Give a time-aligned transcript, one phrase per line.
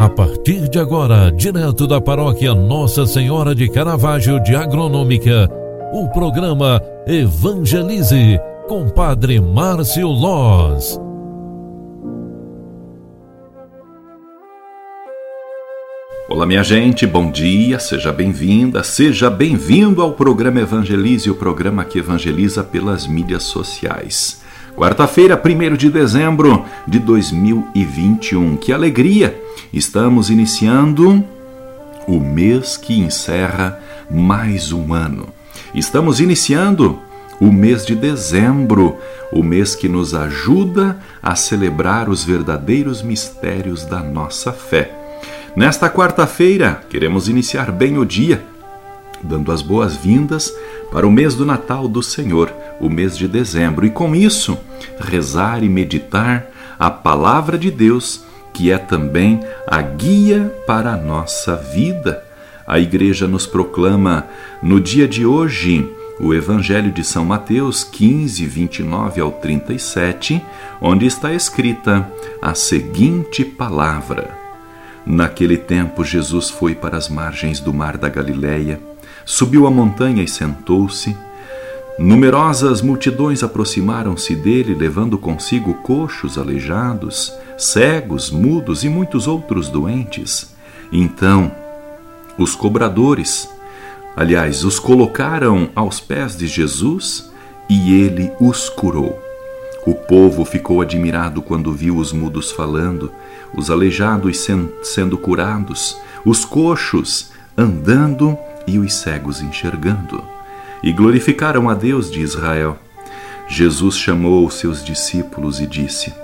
[0.00, 5.46] A partir de agora, direto da paróquia Nossa Senhora de Caravaggio de Agronômica,
[5.92, 10.98] o programa Evangelize com Padre Márcio Loz.
[16.30, 21.98] Olá, minha gente, bom dia, seja bem-vinda, seja bem-vindo ao programa Evangelize, o programa que
[21.98, 24.40] evangeliza pelas mídias sociais.
[24.74, 28.56] Quarta-feira, 1 de dezembro de 2021.
[28.56, 29.49] Que alegria!
[29.72, 31.24] Estamos iniciando
[32.08, 33.78] o mês que encerra
[34.10, 35.28] mais um ano.
[35.72, 36.98] Estamos iniciando
[37.40, 38.98] o mês de dezembro,
[39.32, 44.92] o mês que nos ajuda a celebrar os verdadeiros mistérios da nossa fé.
[45.54, 48.42] Nesta quarta-feira, queremos iniciar bem o dia,
[49.22, 50.52] dando as boas-vindas
[50.90, 54.58] para o mês do Natal do Senhor, o mês de dezembro, e com isso,
[54.98, 61.56] rezar e meditar a palavra de Deus, que é também a guia para a nossa
[61.56, 62.24] vida.
[62.66, 64.26] A igreja nos proclama
[64.62, 65.88] no dia de hoje
[66.20, 70.42] o Evangelho de São Mateus 15, 29 ao 37,
[70.80, 72.06] onde está escrita
[72.42, 74.30] a seguinte palavra:
[75.06, 78.78] Naquele tempo, Jesus foi para as margens do mar da Galileia,
[79.24, 81.16] subiu a montanha e sentou-se.
[82.02, 90.54] Numerosas multidões aproximaram-se dele, levando consigo coxos, aleijados, cegos, mudos e muitos outros doentes.
[90.90, 91.52] Então,
[92.38, 93.50] os cobradores,
[94.16, 97.30] aliás, os colocaram aos pés de Jesus
[97.68, 99.22] e ele os curou.
[99.86, 103.12] O povo ficou admirado quando viu os mudos falando,
[103.54, 104.48] os aleijados
[104.82, 110.39] sendo curados, os coxos andando e os cegos enxergando
[110.82, 112.78] e glorificaram a Deus de Israel.
[113.48, 116.14] Jesus chamou os seus discípulos e disse: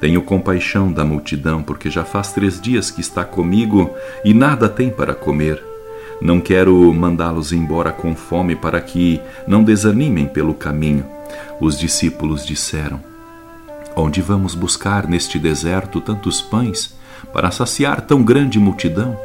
[0.00, 3.90] Tenho compaixão da multidão, porque já faz três dias que está comigo
[4.24, 5.62] e nada tem para comer.
[6.20, 11.04] Não quero mandá-los embora com fome para que não desanimem pelo caminho.
[11.60, 13.00] Os discípulos disseram:
[13.96, 16.96] Onde vamos buscar neste deserto tantos pães
[17.32, 19.18] para saciar tão grande multidão?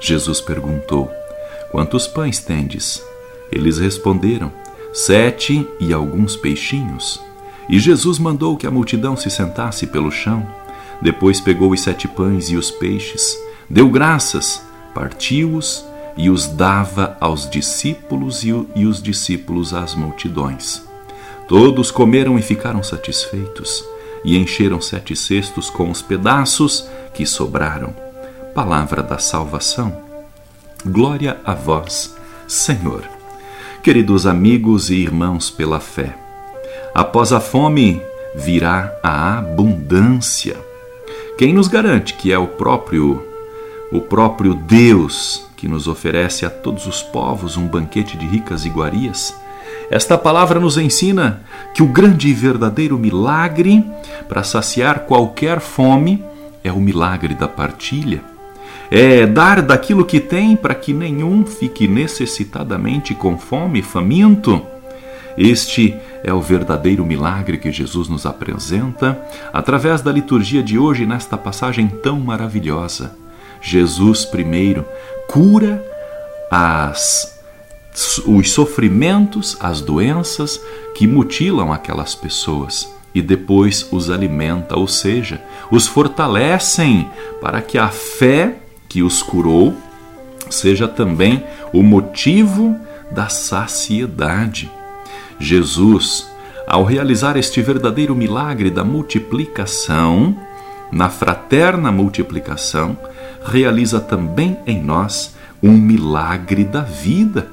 [0.00, 1.10] Jesus perguntou:
[1.70, 3.02] Quantos pães tendes?
[3.54, 4.52] Eles responderam:
[4.92, 7.20] Sete e alguns peixinhos.
[7.68, 10.46] E Jesus mandou que a multidão se sentasse pelo chão.
[11.00, 13.36] Depois pegou os sete pães e os peixes,
[13.68, 14.62] deu graças,
[14.94, 15.84] partiu-os
[16.16, 20.82] e os dava aos discípulos e os discípulos às multidões.
[21.48, 23.84] Todos comeram e ficaram satisfeitos,
[24.24, 27.94] e encheram sete cestos com os pedaços que sobraram.
[28.54, 29.94] Palavra da salvação.
[30.86, 32.14] Glória a vós,
[32.46, 33.13] Senhor.
[33.84, 36.16] Queridos amigos e irmãos pela fé,
[36.94, 38.00] após a fome
[38.34, 40.56] virá a abundância.
[41.36, 43.22] Quem nos garante que é o próprio
[43.92, 49.38] o próprio Deus que nos oferece a todos os povos um banquete de ricas iguarias?
[49.90, 51.42] Esta palavra nos ensina
[51.74, 53.84] que o grande e verdadeiro milagre
[54.26, 56.24] para saciar qualquer fome
[56.64, 58.33] é o milagre da partilha
[58.96, 64.62] é dar daquilo que tem para que nenhum fique necessitadamente com fome e faminto.
[65.36, 69.20] Este é o verdadeiro milagre que Jesus nos apresenta
[69.52, 73.16] através da liturgia de hoje nesta passagem tão maravilhosa.
[73.60, 74.86] Jesus primeiro
[75.26, 75.84] cura
[76.48, 77.34] as
[78.24, 80.60] os sofrimentos, as doenças
[80.94, 87.88] que mutilam aquelas pessoas e depois os alimenta, ou seja, os fortalecem para que a
[87.88, 88.58] fé
[88.94, 89.74] que os curou
[90.48, 92.76] seja também o motivo
[93.10, 94.70] da saciedade.
[95.36, 96.30] Jesus,
[96.64, 100.38] ao realizar este verdadeiro milagre da multiplicação,
[100.92, 102.96] na fraterna multiplicação,
[103.44, 107.48] realiza também em nós um milagre da vida.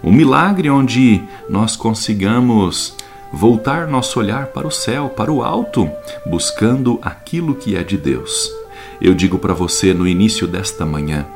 [0.00, 2.94] Um milagre onde nós consigamos
[3.32, 5.90] voltar nosso olhar para o céu, para o alto,
[6.24, 8.63] buscando aquilo que é de Deus
[9.00, 11.26] eu digo para você no início desta manhã: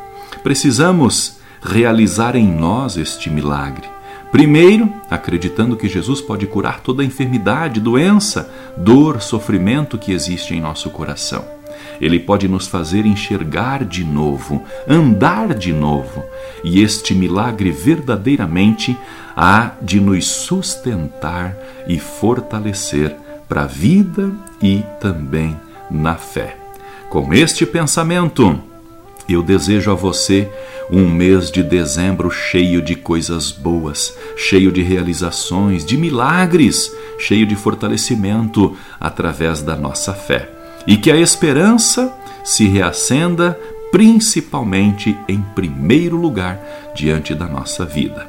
[0.43, 3.89] precisamos realizar em nós este milagre.
[4.31, 10.91] Primeiro, acreditando que Jesus pode curar toda enfermidade, doença, dor, sofrimento que existe em nosso
[10.91, 11.45] coração.
[12.01, 16.23] Ele pode nos fazer enxergar de novo, andar de novo,
[16.63, 18.97] e este milagre verdadeiramente
[19.37, 21.57] há de nos sustentar
[21.87, 23.17] e fortalecer
[23.49, 24.31] para a vida
[24.63, 25.57] e também
[25.91, 26.68] na fé.
[27.09, 28.61] Com este pensamento,
[29.27, 30.47] eu desejo a você
[30.91, 37.57] um mês de dezembro cheio de coisas boas, cheio de realizações, de milagres, cheio de
[37.57, 40.51] fortalecimento através da nossa fé.
[40.87, 42.13] E que a esperança
[42.45, 43.59] se reacenda
[43.91, 46.61] principalmente em primeiro lugar
[46.95, 48.29] diante da nossa vida.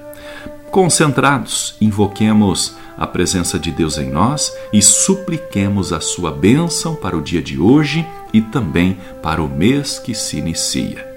[0.71, 7.21] Concentrados, invoquemos a presença de Deus em nós e supliquemos a sua bênção para o
[7.21, 11.07] dia de hoje e também para o mês que se inicia.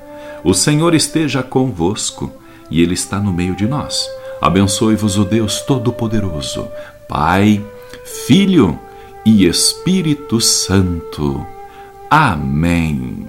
[0.43, 2.33] O Senhor esteja convosco
[2.71, 4.09] e Ele está no meio de nós.
[4.41, 6.69] Abençoe-vos o Deus Todo-Poderoso,
[7.07, 7.63] Pai,
[8.27, 8.79] Filho
[9.25, 11.47] e Espírito Santo.
[12.11, 13.29] Amém.